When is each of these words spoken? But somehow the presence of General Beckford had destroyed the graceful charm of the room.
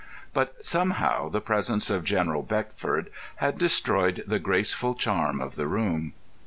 But 0.33 0.65
somehow 0.65 1.29
the 1.29 1.41
presence 1.41 1.91
of 1.91 2.03
General 2.03 2.41
Beckford 2.41 3.11
had 3.35 3.59
destroyed 3.59 4.23
the 4.25 4.39
graceful 4.39 4.95
charm 4.95 5.39
of 5.39 5.55
the 5.57 5.67
room. 5.67 6.13